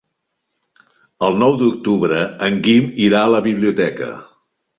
[1.27, 4.11] El nou d'octubre en Guim irà a la biblioteca.